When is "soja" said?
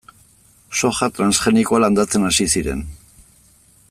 0.79-1.09